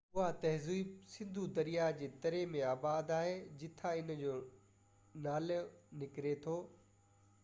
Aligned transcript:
اها 0.15 0.27
تهذيب 0.43 0.93
سنڌو 1.15 1.41
درياه 1.57 1.91
جي 1.99 2.07
تري 2.23 2.39
۾ 2.53 2.63
آباد 2.69 3.13
آهي 3.17 3.35
جتان 3.63 4.09
ان 4.15 4.23
جو 4.23 4.33
نالي 5.27 5.59
نڪري 6.05 6.33
ٿو 6.47 6.57